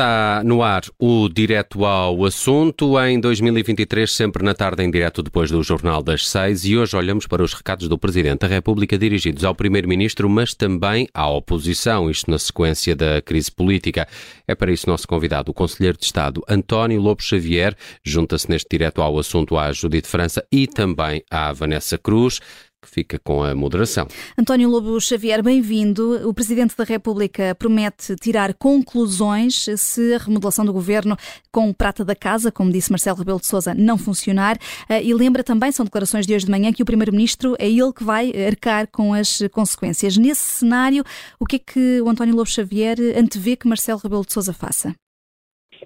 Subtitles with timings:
[0.00, 5.50] Está no ar o Direto ao Assunto, em 2023, sempre na tarde em direto depois
[5.50, 9.44] do Jornal das Seis, e hoje olhamos para os recados do Presidente da República dirigidos
[9.44, 14.08] ao Primeiro-Ministro, mas também à oposição, isto na sequência da crise política.
[14.48, 19.02] É para isso nosso convidado, o Conselheiro de Estado António Lobo Xavier, junta-se neste Direto
[19.02, 22.40] ao Assunto à Judite França e também à Vanessa Cruz
[22.80, 24.06] que fica com a moderação.
[24.38, 26.26] António Lobo Xavier, bem-vindo.
[26.28, 31.16] O Presidente da República promete tirar conclusões se a remodelação do governo
[31.52, 34.56] com prata da casa, como disse Marcelo Rebelo de Sousa, não funcionar.
[34.88, 37.92] Eh, e lembra também, são declarações de hoje de manhã, que o Primeiro-Ministro é ele
[37.92, 40.16] que vai arcar com as consequências.
[40.16, 41.04] Nesse cenário,
[41.38, 44.94] o que é que o António Lobo Xavier antevê que Marcelo Rebelo de Sousa faça?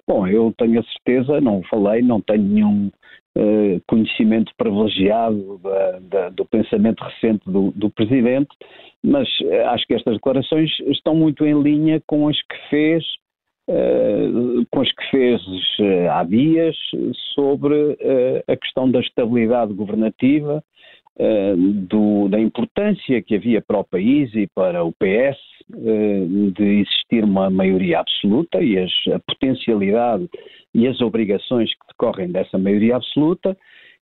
[0.07, 2.91] Bom, eu tenho a certeza, não falei, não tenho nenhum
[3.37, 8.49] uh, conhecimento privilegiado da, da, do pensamento recente do, do Presidente,
[9.03, 13.03] mas uh, acho que estas declarações estão muito em linha com as que fez,
[13.69, 15.41] uh, com as que fez
[16.11, 16.75] há dias
[17.33, 17.97] sobre
[18.47, 20.63] a questão da estabilidade governativa,
[21.89, 25.37] do, da importância que havia para o país e para o PS
[26.53, 30.29] de existir uma maioria absoluta e as, a potencialidade
[30.73, 33.57] e as obrigações que decorrem dessa maioria absoluta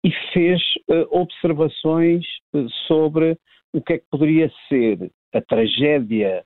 [0.03, 2.23] e fez uh, observações
[2.87, 3.37] sobre
[3.73, 6.43] o que é que poderia ser a tragédia,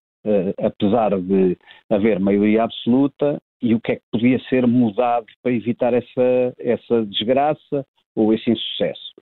[0.58, 1.58] apesar de
[1.89, 7.06] haver maioria absoluta, e o que é que podia ser mudado para evitar essa, essa
[7.06, 9.12] desgraça ou esse insucesso.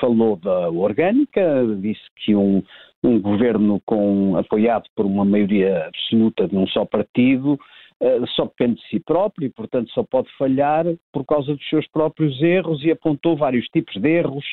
[0.00, 1.42] Falou da orgânica,
[1.80, 2.62] disse que um,
[3.02, 7.58] um governo com, apoiado por uma maioria absoluta de um só partido
[8.02, 11.86] eh, só depende de si próprio e, portanto, só pode falhar por causa dos seus
[11.86, 14.44] próprios erros e apontou vários tipos de erros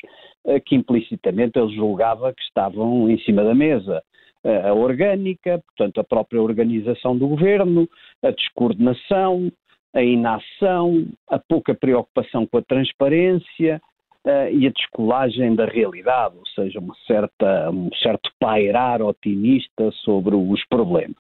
[0.46, 4.04] uh, que implicitamente ele julgava que estavam em cima da mesa.
[4.44, 7.90] Uh, a orgânica, portanto, a própria organização do governo,
[8.22, 9.52] a descoordenação,
[9.96, 13.82] a inação, a pouca preocupação com a transparência,
[14.26, 20.36] uh, e a descolagem da realidade, ou seja, uma certa, um certo pairar otimista sobre
[20.36, 21.16] os problemas.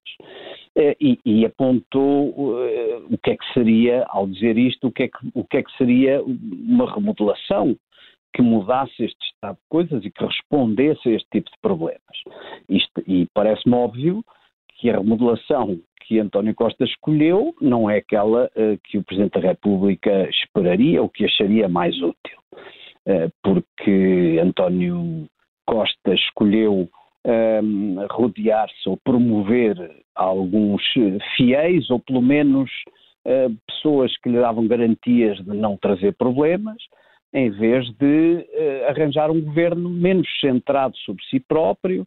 [0.78, 5.04] Uh, e, e, apontou uh, o que é que seria, ao dizer isto, o que,
[5.04, 7.76] é que, o que é que seria uma remodelação
[8.34, 12.00] que mudasse este estado de coisas e que respondesse a este tipo de problemas.
[12.70, 14.24] Isto, e parece-me óbvio
[14.78, 19.48] que a remodelação que António Costa escolheu não é aquela uh, que o Presidente da
[19.48, 22.40] República esperaria ou que acharia mais útil.
[23.10, 25.28] Eh, porque António
[25.66, 26.88] Costa escolheu
[27.26, 29.76] um, ehm, rodear-se ou promover
[30.14, 30.84] alguns
[31.36, 32.70] fiéis, ou pelo menos
[33.26, 36.78] uh, pessoas que lhe davam garantias de não trazer problemas,
[37.34, 42.06] em vez de uh, arranjar um governo menos centrado sobre si próprio,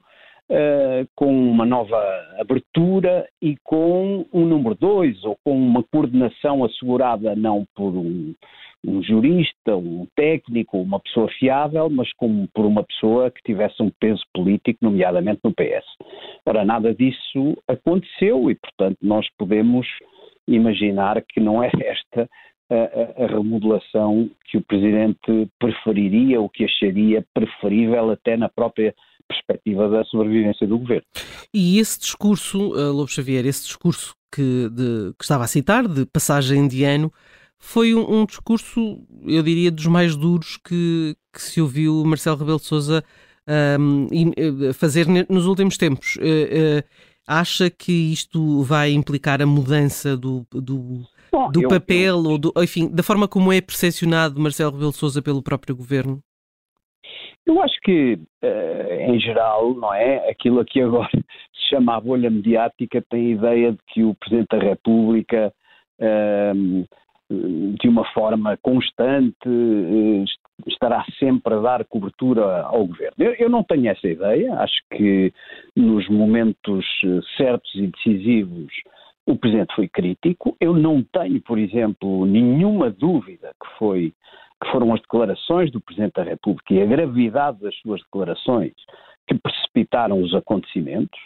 [0.52, 1.98] uh, com uma nova
[2.38, 8.34] abertura e com um número dois, ou com uma coordenação assegurada não por um
[8.84, 13.90] um jurista, um técnico, uma pessoa fiável, mas como por uma pessoa que tivesse um
[14.00, 15.86] peso político, nomeadamente no PS.
[16.44, 19.86] Ora, nada disso aconteceu e, portanto, nós podemos
[20.48, 22.28] imaginar que não é esta
[22.70, 28.94] a, a, remodelação que o Presidente preferiria ou que acharia preferível até na própria
[29.32, 31.04] perspectiva da sobrevivência do governo.
[31.52, 36.06] E esse discurso, uh, Lobo Xavier, esse discurso que, de, que estava a citar, de
[36.06, 37.12] passagem de ano,
[37.58, 42.58] foi um, um, discurso, eu diria, dos mais duros que, que se ouviu Marcelo Rebelo
[42.58, 43.04] de Sousa
[43.78, 46.16] um, eh, fazer nos últimos tempos.
[46.16, 46.84] Uh, uh,
[47.26, 52.30] acha que isto vai implicar a mudança do, do, Bom, do eu, papel, eu...
[52.30, 56.20] ou do, enfim, da forma como é percepcionado Marcelo Rebelo de Sousa pelo próprio governo?
[57.46, 60.30] Eu acho que, uh, em geral, não é?
[60.30, 61.10] Aquilo que agora
[61.52, 65.52] se chama a bolha mediática tem a ideia de que o Presidente da República
[66.00, 66.86] uh,
[67.80, 70.24] de uma forma constante, eh,
[70.66, 73.14] estará sempre a dar cobertura ao governo.
[73.18, 75.32] Eu, eu, não tenho essa ideia, acho que
[75.74, 78.72] nos momentos eh, certos e decisivos
[79.26, 80.56] o Presidente foi crítico.
[80.60, 84.12] Eu não tenho, por exemplo, nenhuma dúvida que, foi,
[84.62, 88.72] que foram as declarações do Presidente da República e a gravidade das suas declarações
[89.26, 91.18] que precipitaram os acontecimentos.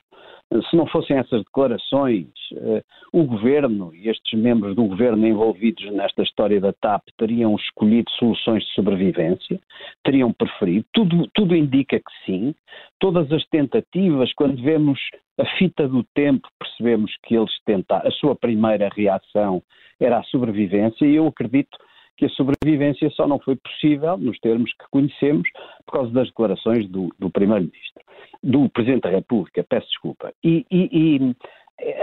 [0.71, 6.23] Se não fossem essas declarações, eh, o governo e estes membros do governo envolvidos nesta
[6.23, 9.59] história da TAP teriam escolhido soluções de sobrevivência,
[10.05, 10.87] teriam preferido.
[10.93, 12.55] Tudo, tudo indica que sim.
[13.01, 15.01] Todas as tentativas, quando vemos
[15.37, 18.07] a fita do tempo, percebemos que eles tentaram.
[18.07, 19.61] A sua primeira reação
[20.01, 21.77] era a sobrevivência, e eu acredito
[22.17, 25.49] que a sobrevivência só não foi possível, nos termos que conhecemos,
[25.85, 28.03] por causa das declarações do, do Primeiro-Ministro,
[28.43, 30.33] do Presidente da República, peço desculpa.
[30.43, 31.37] E, e, e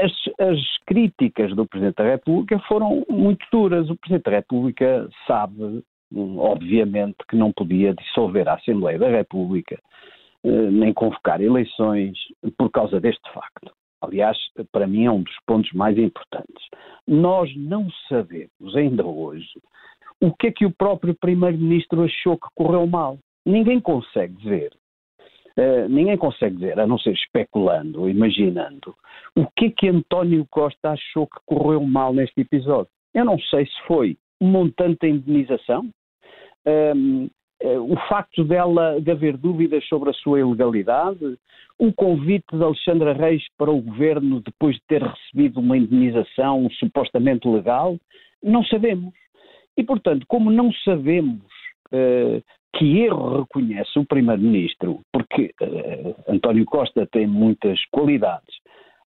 [0.04, 3.90] as, as, críticas do Presidente da República foram muito duras.
[3.90, 5.84] O Presidente da República sabe,
[6.38, 9.80] obviamente, que não podia dissolver a Assembleia da República,
[10.44, 12.18] eh, nem convocar eleições
[12.58, 13.72] por causa deste facto.
[14.02, 14.38] Aliás,
[14.72, 16.68] para mim é um dos pontos mais importantes.
[17.08, 19.48] Nós não sabemos ainda hoje
[20.24, 23.18] o que é que o próprio Primeiro-Ministro achou que correu mal.
[23.46, 24.72] Ninguém consegue ver
[25.56, 28.96] Uh, ninguém consegue dizer, a não ser especulando, imaginando,
[29.36, 32.90] o que é que António Costa achou que correu mal neste episódio.
[33.14, 35.88] Eu não sei se foi um montante de indenização,
[36.66, 37.30] um, uh,
[37.62, 41.38] eh, o facto dela de haver dúvidas sobre a sua ilegalidade,
[41.78, 47.48] o convite de Alexandra Reis para o governo depois de ter recebido uma indenização supostamente
[47.48, 47.96] legal,
[48.42, 49.14] não sabemos.
[49.78, 51.42] E, portanto, como não sabemos
[51.92, 52.44] uh,
[52.76, 58.56] que erro reconhece o Primeiro-Ministro, porque uh, António Costa tem muitas qualidades,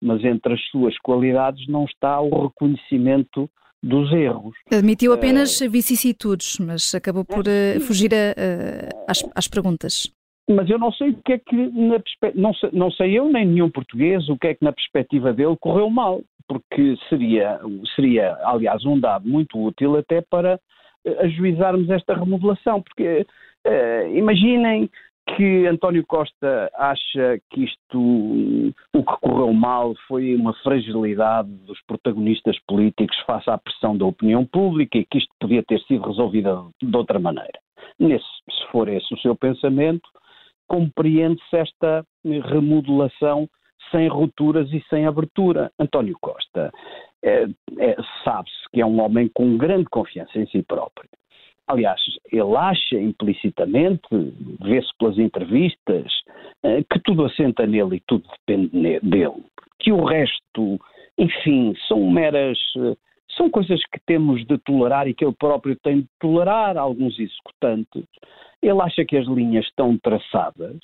[0.00, 3.48] mas entre as suas qualidades não está o reconhecimento
[3.82, 4.54] dos erros.
[4.72, 10.10] Admitiu apenas uh, vicissitudes, mas acabou por uh, fugir a, às, às, perguntas.
[10.48, 12.00] Mas eu não sei o que é que, na
[12.34, 15.56] não, sei, não sei eu nem nenhum português, o que é que na perspectiva dele
[15.58, 17.60] correu mal, porque seria,
[17.94, 20.58] seria aliás, um dado muito útil até para
[21.20, 23.26] ajuizarmos esta remodelação, porque
[23.66, 24.88] Uh, imaginem
[25.34, 32.56] que António Costa acha que isto, o que correu mal, foi uma fragilidade dos protagonistas
[32.68, 36.96] políticos face à pressão da opinião pública e que isto podia ter sido resolvido de
[36.96, 37.58] outra maneira.
[37.98, 40.08] Nesse, se for esse o seu pensamento,
[40.68, 43.48] compreende-se esta remodelação
[43.90, 45.70] sem rupturas e sem abertura.
[45.78, 46.72] António Costa
[47.22, 47.46] é,
[47.78, 51.08] é, sabe-se que é um homem com grande confiança em si próprio.
[51.68, 52.00] Aliás,
[52.30, 54.06] ele acha implicitamente,
[54.62, 56.12] vê-se pelas entrevistas,
[56.62, 59.44] eh, que tudo assenta nele e tudo depende dele.
[59.80, 60.78] Que o resto,
[61.18, 62.56] enfim, são meras.
[63.36, 68.04] São coisas que temos de tolerar e que ele próprio tem de tolerar, alguns executantes.
[68.62, 70.78] Ele acha que as linhas estão traçadas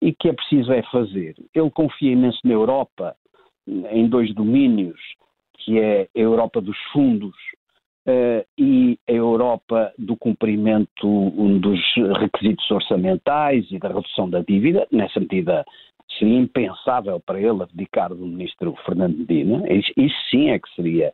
[0.00, 1.34] e que é preciso é fazer.
[1.54, 3.16] Ele confia imenso na Europa,
[3.66, 5.00] em dois domínios,
[5.58, 7.34] que é a Europa dos fundos
[8.06, 11.80] uh, e a Europa do cumprimento um dos
[12.20, 15.64] requisitos orçamentais e da redução da dívida, nessa medida
[16.16, 21.12] seria impensável para ele abdicar do ministro Fernando Medina, isso, isso sim é que seria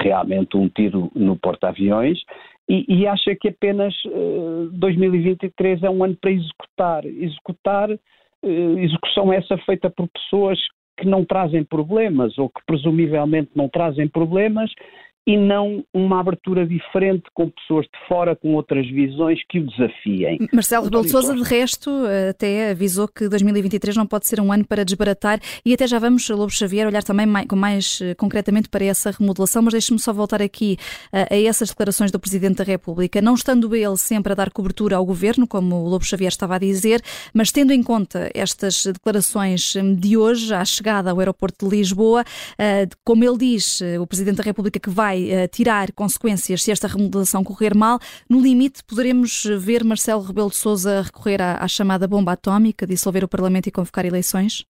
[0.00, 2.18] realmente um tiro no porta-aviões,
[2.68, 7.04] e, e, acha que apenas uh, eh, 2023 é um ano para executar.
[7.04, 10.58] Executar, uh, execução essa feita por pessoas
[10.96, 14.70] que não trazem problemas ou que presumivelmente não trazem problemas
[15.26, 20.38] e não uma abertura diferente com pessoas de fora com outras visões que o desafiem.
[20.52, 21.90] Marcelo Rebelo de Sousa, de resto,
[22.28, 25.40] até avisou que 2023 não pode ser um ano para desbaratar.
[25.64, 29.62] E até já vamos, Lobo Xavier, olhar também mais, mais eh, concretamente para essa remodelação,
[29.62, 30.76] mas deixe-me só voltar aqui
[31.10, 34.50] a, eh, a essas declarações do Presidente da República, não estando ele sempre a dar
[34.50, 37.00] cobertura ao Governo, como o Lobo Xavier estava a dizer,
[37.32, 42.24] mas tendo em conta estas declarações hum, de hoje, à chegada ao aeroporto de Lisboa,
[42.58, 46.72] eh, como ele diz, o Presidente da República que vai vai uh, tirar consequências se
[46.72, 47.98] esta remodelação correr mal.
[48.28, 53.24] No limite, poderemos ver Marcelo Rebelo de Sousa recorrer à, à chamada bomba atómica, dissolver
[53.24, 54.64] o Parlamento e convocar eleições?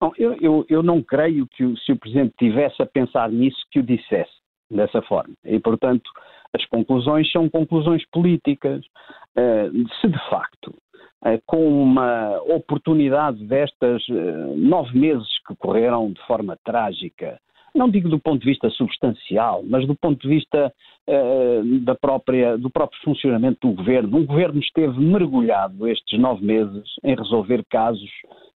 [0.00, 3.58] Bom, eu, eu, eu, não creio que o, se o Presidente tivesse a pensar nisso,
[3.70, 4.30] que o dissesse
[4.70, 5.34] dessa forma.
[5.44, 6.10] E, portanto,
[6.54, 8.82] as conclusões são conclusões políticas.
[9.36, 10.68] Uh, se de facto,
[11.24, 17.38] uh, com uma oportunidade destas uh, nove meses que correram de forma trágica,
[17.74, 20.72] não digo do ponto de vista substancial, mas do ponto de vista
[21.08, 24.18] uh, da própria, do próprio funcionamento do governo.
[24.18, 28.10] Um governo esteve mergulhado estes nove meses em resolver casos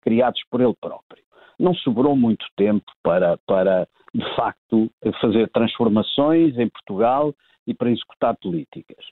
[0.02, 1.22] criados por ele próprio.
[1.58, 4.90] Não sobrou muito tempo para, para de facto,
[5.20, 7.34] fazer transformações em Portugal
[7.66, 9.04] e para executar políticas.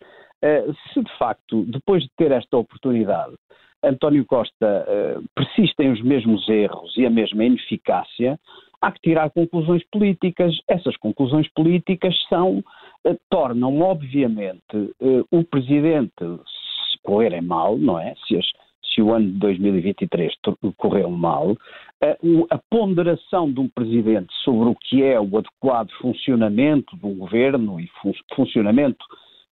[0.43, 3.35] Uh, se de facto, depois de ter esta oportunidade,
[3.83, 8.38] António Costa uh, persiste em os mesmos erros e a mesma ineficácia,
[8.80, 10.54] há que tirar conclusões políticas.
[10.68, 12.62] Essas conclusões políticas são,
[13.04, 18.14] eh, tornam, obviamente, eh, o Presidente, se correrem mal, não é?
[18.26, 18.47] Se, as,
[18.94, 20.32] se o ano de 2023
[20.76, 21.56] correu mal,
[22.00, 22.18] eh,
[22.50, 27.87] a ponderação de um Presidente sobre o que é o adequado funcionamento do governo e
[28.00, 29.04] fun funcionamento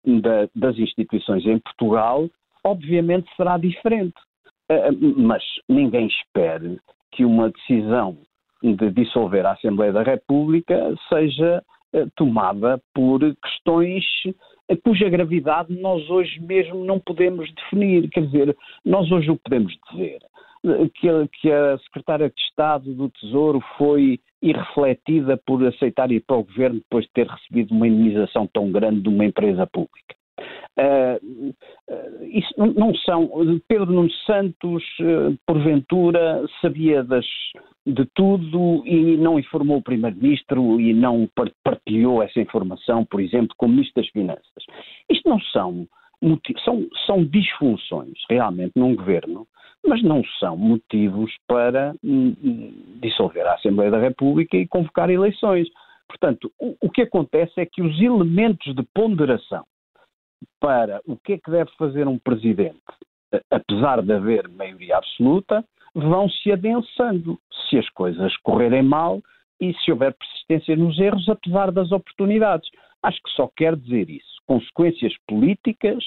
[0.04, 2.28] da, das instituições em Portugal,
[2.64, 4.14] obviamente será diferente.
[5.16, 6.80] Mas ninguém espere
[7.12, 8.18] que uma decisão
[8.62, 14.04] de dissolver a Assembleia da República seja eh, tomada por questões
[14.68, 18.08] eh, cuja gravidade nós hoje mesmo não podemos definir.
[18.10, 20.18] Quer dizer, nós hoje o podemos dizer.
[20.64, 20.88] Eh,
[21.32, 26.80] que a, Secretária de Estado do Tesouro foi irrefletida por aceitar ir para o governo
[26.80, 30.14] depois de ter recebido uma indenização tão grande de uma empresa pública.
[30.78, 31.54] Uh,
[32.22, 33.30] isso não são.
[33.66, 37.26] Pedro Nuno Santos, uh, porventura, sabia das,
[37.86, 41.28] de tudo e não informou o Primeiro-Ministro e não
[41.64, 44.64] partilhou essa informação, por exemplo, com o Ministro das Finanças.
[45.08, 45.86] Isto não são
[46.64, 49.46] são, são disfunções realmente num governo,
[49.86, 55.68] mas não são motivos para hum, hum, dissolver a Assembleia da República e convocar eleições.
[56.08, 59.64] Portanto, o, o que acontece é que os elementos de ponderação
[60.60, 62.80] para o que é que deve fazer um presidente,
[63.50, 67.38] apesar de haver maioria absoluta, vão se adensando
[67.68, 69.20] se as coisas correrem mal
[69.60, 72.68] e se houver persistência nos erros, apesar das oportunidades.
[73.02, 74.36] Acho que só quer dizer isso.
[74.46, 76.04] Consequências políticas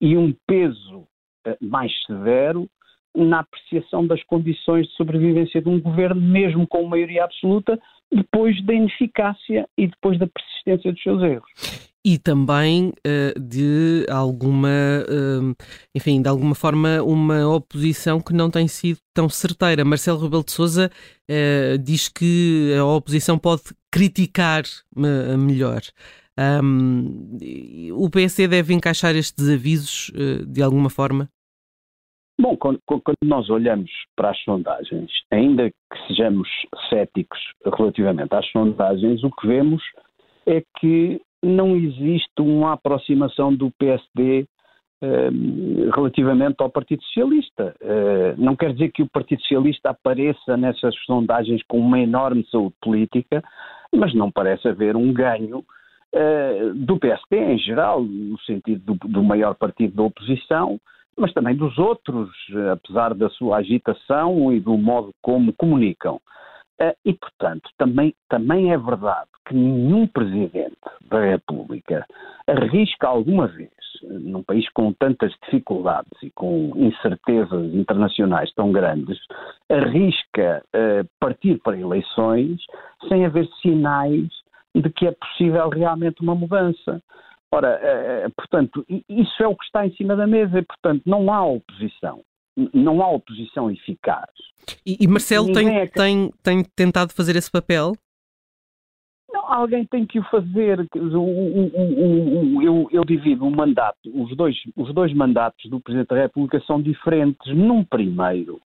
[0.00, 2.68] e um peso uh, mais severo
[3.14, 7.80] na apreciação das condições de sobrevivência de um governo, mesmo com maioria absoluta,
[8.12, 14.68] depois da ineficácia e depois da persistência dos seus erros e também uh, de alguma,
[14.68, 15.54] uh,
[15.94, 19.84] enfim, de alguma forma uma oposição que não tem sido tão certeira.
[19.84, 20.90] Marcelo Rebelo de Sousa
[21.30, 24.62] uh, diz que a oposição pode criticar
[25.38, 25.82] melhor.
[26.62, 27.36] Um,
[27.92, 30.12] o PSD deve encaixar estes avisos
[30.46, 31.28] de alguma forma?
[32.40, 32.80] Bom, quando,
[33.24, 36.48] nós olhamos para as sondagens, ainda que sejamos
[36.88, 39.82] céticos relativamente às sondagens, o que vemos
[40.46, 44.46] é que não existe uma aproximação do PSD
[45.02, 45.30] eh,
[45.94, 47.74] relativamente ao Partido Socialista.
[47.80, 52.74] Eh, não quer dizer que o Partido Socialista apareça nessas sondagens com uma enorme saúde
[52.80, 53.42] política,
[53.92, 55.64] mas não parece haver um ganho
[56.12, 60.80] eh, do PSD em geral, no sentido do, do maior partido da oposição,
[61.18, 62.30] mas também dos outros,
[62.72, 66.20] apesar da sua agitação e do modo como comunicam.
[66.80, 70.76] Eh, e, portanto, também, também é verdade que nenhum presidente
[71.10, 72.06] da República
[72.46, 73.70] arrisca alguma vez,
[74.02, 79.18] num país com tantas dificuldades e com incertezas internacionais tão grandes,
[79.68, 80.62] arrisca
[81.18, 82.60] partir para eleições
[83.08, 84.28] sem haver sinais
[84.74, 87.02] de que é possível realmente uma mudança.
[87.52, 87.80] Ora,
[88.26, 91.44] uh, portanto, isso é o que está em cima da mesa e, portanto, não há
[91.44, 92.22] oposição
[92.74, 94.30] não há oposição eficaz.
[94.84, 97.92] E, e Marcelo tem, é tem, tem tentado fazer esse papel?
[99.30, 100.86] Não, alguém tem que o fazer.
[100.94, 106.08] O, o, o, eu, eu, divido o mandato, os dois, os dois mandatos do Presidente
[106.08, 107.54] da República são diferentes.
[107.54, 108.60] Num primeiro,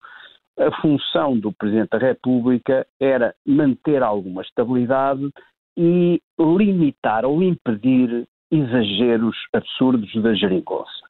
[0.58, 5.30] a função do Presidente da República era manter alguma estabilidade
[5.76, 11.02] e limitar ou impedir exageros absurdos da geringonça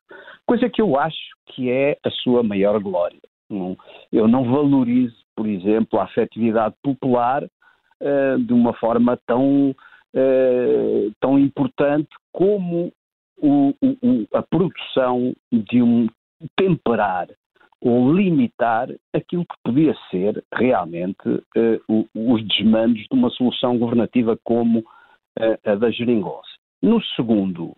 [0.46, 3.20] coisa que eu acho que é a sua maior glória.
[4.12, 11.38] Eu não valorizo, por exemplo, a afetividade popular uh, de uma forma tão, uh, tão
[11.38, 12.92] importante como
[13.36, 16.06] o, o, a produção de um
[16.56, 17.28] temperar
[17.80, 24.84] ou limitar aquilo que podia ser realmente uh, os desmandos de uma solução governativa como
[25.64, 26.51] a da geringonça.
[26.82, 27.76] No segundo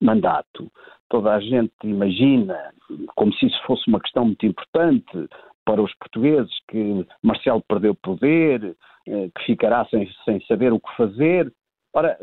[0.00, 0.70] mandato,
[1.08, 2.72] toda a gente imagina,
[3.16, 5.28] como se isso fosse uma questão muito importante
[5.64, 8.74] para os portugueses, que Marcelo perdeu poder,
[9.06, 11.52] eh, que ficará sem, sem saber o que fazer.
[11.94, 12.18] Ora,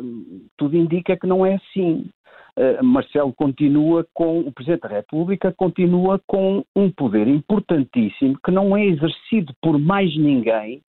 [0.57, 2.09] tudo indica que não é assim.
[2.57, 8.77] Uh, Marcelo continua com, o Presidente da República continua com um poder importantíssimo que não
[8.77, 10.81] é exercido por mais ninguém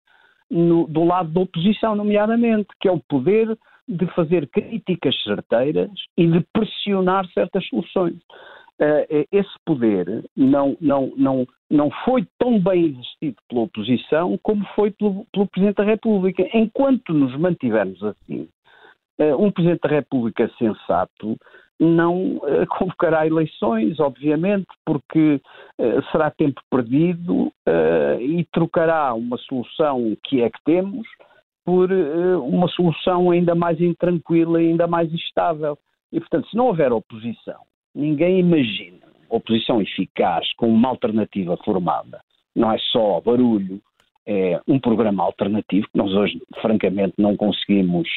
[0.49, 6.27] no, do lado da oposição, nomeadamente, que é o poder de fazer críticas certeiras e
[6.27, 8.17] de pressionar certas soluções.
[8.79, 14.91] Uh, esse poder não, não, não, não foi tão bem exercido pela oposição como foi
[14.91, 16.47] pelo, pelo Presidente da República.
[16.53, 18.49] Enquanto nos mantivermos assim,
[19.19, 21.39] uh, um Presidente da República sensato
[21.81, 25.41] não uh, convocará eleições, obviamente, porque
[26.11, 27.53] será tempo perdido
[28.21, 31.07] e trocará uma solução que é que temos
[31.67, 35.77] por uh, uma solução ainda mais intranquila ainda mais instável.
[36.13, 37.61] E, portanto, se não houver oposição,
[37.93, 42.21] ninguém imagina oposição eficaz com uma alternativa formada.
[42.55, 43.81] Não é só barulho,
[44.25, 48.09] é um programa alternativo que nós hoje, francamente, não conseguimos,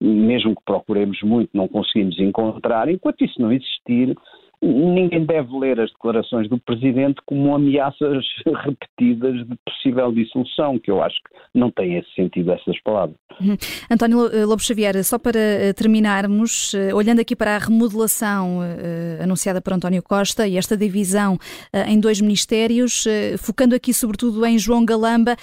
[0.00, 2.88] mesmo que procuremos muito, não conseguimos encontrar.
[2.88, 4.16] Enquanto isso não existir,
[4.64, 8.24] ninguém deve ler as declarações do Presidente como ameaças
[8.64, 13.16] repetidas de possível dissolução, que eu acho que não tem esse sentido essas palavras.
[13.40, 13.56] Uhum.
[13.90, 19.60] António Lobo Xavier, só para eh, terminarmos, eh, olhando aqui para a remodelação uh, anunciada
[19.60, 24.58] por António Costa e esta divisão uh, em dois ministérios, uh, focando aqui sobretudo em
[24.58, 25.36] João Galamba,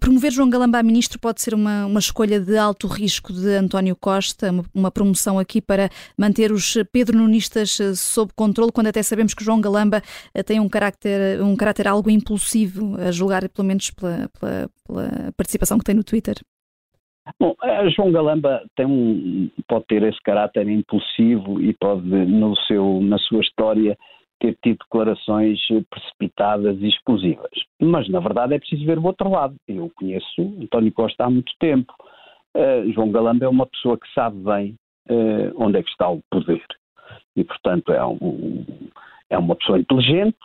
[0.00, 3.96] promover João Galamba a ministro pode ser uma, uma escolha de alto risco de António
[3.96, 7.78] Costa, uma, promoção aqui para manter os Pedro Nunistas
[8.18, 10.02] sob controle, quando até sabemos que João Galamba
[10.34, 15.32] eh, tem um carácter, um carácter algo impulsivo, a julgar pelo menos pela, pela, pela
[15.36, 16.34] participação que tem no Twitter?
[17.38, 17.54] Bom,
[17.94, 23.40] João Galamba tem um, pode ter esse caráter impulsivo e pode, no seu, na sua
[23.40, 23.96] história,
[24.40, 25.58] ter tido declarações
[25.90, 27.50] precipitadas e explosivas.
[27.80, 29.54] Mas, na verdade, é preciso ver o outro lado.
[29.68, 31.92] Eu conheço António Costa há muito tempo.
[32.56, 34.74] Uh, João Galamba é uma pessoa que sabe bem
[35.10, 36.64] uh, onde é que está o poder
[37.36, 38.64] e, portanto, é, um,
[39.30, 40.38] é uma pessoa inteligente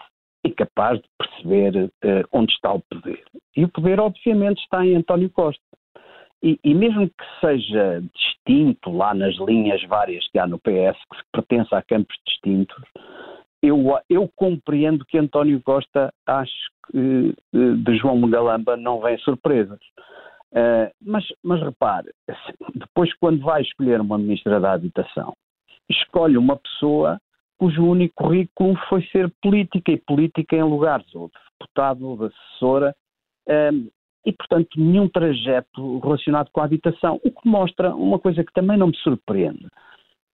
[0.46, 3.24] e capaz de perceber uh, onde está o poder.
[3.56, 5.62] E o poder, obviamente, está em António Costa.
[6.44, 11.18] E, e, mesmo que seja distinto lá nas linhas várias que há no PS, que
[11.18, 12.76] se pertence a campos distintos,
[13.62, 16.52] eu, eu compreendo que António Costa acho
[16.92, 19.80] que uh, de João Galamba não vem surpresas.
[20.52, 22.12] Uh, mas, mas repare,
[22.76, 25.34] depois quando vai escolher uma ministra da Habitação
[25.90, 27.20] escolhe uma pessoa
[27.58, 32.26] cujo único currículo foi ser política e política em lugares, ou de deputado, ou de
[32.26, 32.96] assessora,
[33.48, 33.90] um,
[34.26, 38.78] e, portanto, nenhum trajeto relacionado com a habitação, o que mostra uma coisa que também
[38.78, 39.68] não me surpreende,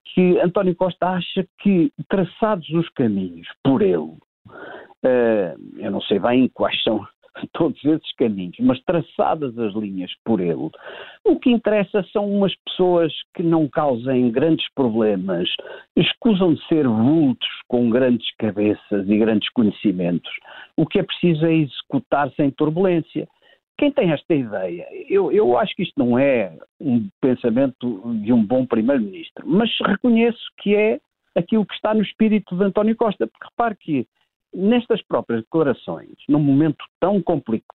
[0.06, 6.48] que António Costa acha que, traçados os caminhos por ele, uh, eu não sei bem
[6.50, 7.06] quais são
[7.54, 10.70] todos esses caminhos, mas traçadas as linhas por ele,
[11.26, 15.50] o que interessa são umas pessoas que não causem grandes problemas,
[15.96, 20.32] escusam de ser vultos com grandes cabeças e grandes conhecimentos.
[20.78, 23.28] O que é preciso é executar sem turbulência.
[23.78, 24.88] Quem tem esta ideia?
[25.08, 30.40] Eu, eu acho que isto não é um pensamento de um bom primeiro-ministro, mas reconheço
[30.58, 31.00] que é
[31.36, 34.08] aquilo que está no espírito de António Costa, porque repare que
[34.54, 37.22] nestas próprias declarações, num momento tão,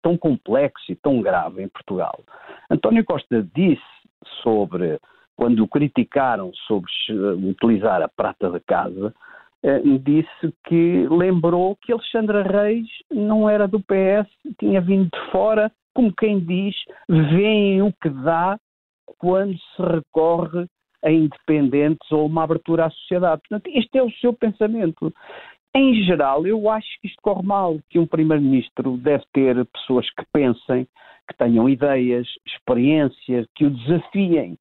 [0.02, 2.24] tão complexo e tão grave em Portugal,
[2.70, 3.82] António Costa disse
[4.42, 4.98] sobre,
[5.36, 6.90] quando o criticaram sobre
[7.48, 9.14] utilizar a prata da casa,
[9.62, 15.72] eh, disse que lembrou que Alexandra Reis não era do PS, tinha vindo de fora,
[15.94, 16.74] como quem diz,
[17.08, 18.58] veem o que dá
[19.18, 20.66] quando se recorre
[21.04, 23.42] a independentes ou uma abertura à sociedade.
[23.48, 25.12] Portanto, este é o seu pensamento.
[25.76, 30.24] Em geral, eu acho que isto corre mal, que um primeiro-ministro deve ter pessoas que
[30.32, 30.86] pensem,
[31.28, 34.56] que tenham ideias, experiências, que o desafiem,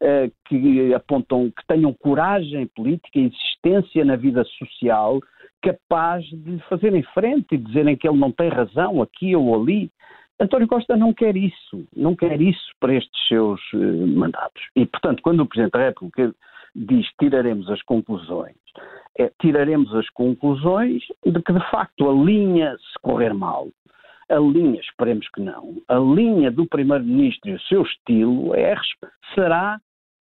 [0.00, 5.20] eh, que apontam, que tenham coragem política e existência na vida social,
[5.60, 9.90] capaz de fazer em frente e dizerem que ele não tem razão aqui ou ali.
[10.38, 14.62] António Costa não quer isso, não quer isso para estes seus eh, mandatos.
[14.76, 16.32] E, portanto, quando o Presidente da República
[16.74, 18.56] diz tiraremos as conclusões,
[19.18, 23.68] é, tiraremos as conclusões de que, de facto, a linha, se correr mal,
[24.28, 28.74] a linha, esperemos que não, a linha do Primeiro-Ministro e o seu estilo é,
[29.34, 29.78] será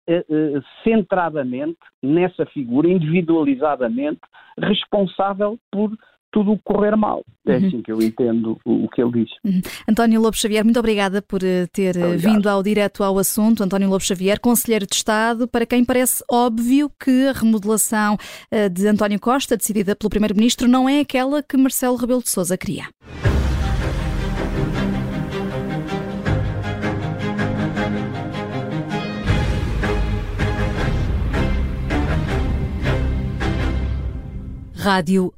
[0.10, 4.22] eh, eh, centradamente nessa figura, individualizadamente,
[4.58, 5.92] responsável por
[6.32, 7.24] tudo correr mal.
[7.46, 7.68] É uhum.
[7.68, 9.30] assim que eu entendo o, que ele diz.
[9.44, 9.62] Uhum.
[9.90, 12.34] António Lobo Xavier, muito obrigada por eh, ter eh, Obrigado.
[12.34, 13.63] vindo ao direto ao assunto.
[13.63, 18.18] António Lobo Xavier, Conselheiro de Estado, para quem parece óbvio que a remodelação
[18.52, 22.58] eh, de António Costa, decidida pelo Primeiro-Ministro, não é aquela que Marcelo Rebelo de Sousa
[22.58, 22.86] queria.
[34.88, 35.34] Rádio